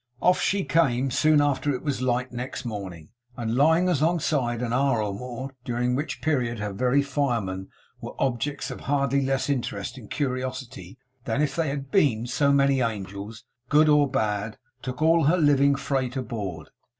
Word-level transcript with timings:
Off 0.19 0.41
she 0.41 0.63
came, 0.63 1.11
soon 1.11 1.39
after 1.39 1.71
it 1.71 1.83
was 1.83 2.01
light 2.01 2.31
next 2.31 2.65
morning, 2.65 3.09
and 3.37 3.53
lying 3.53 3.87
alongside 3.87 4.63
an 4.63 4.73
hour 4.73 4.99
or 4.99 5.13
more 5.13 5.51
during 5.63 5.93
which 5.93 6.23
period 6.23 6.57
her 6.57 6.73
very 6.73 7.03
firemen 7.03 7.67
were 8.01 8.15
objects 8.17 8.71
of 8.71 8.79
hardly 8.79 9.21
less 9.23 9.47
interest 9.47 9.99
and 9.99 10.09
curiosity 10.09 10.97
than 11.25 11.39
if 11.39 11.55
they 11.55 11.69
had 11.69 11.91
been 11.91 12.25
so 12.25 12.51
many 12.51 12.81
angels, 12.81 13.43
good 13.69 13.87
or 13.87 14.09
bad 14.09 14.57
took 14.81 15.03
all 15.03 15.25
her 15.25 15.37
living 15.37 15.75
freight 15.75 16.15
aboard. 16.17 16.71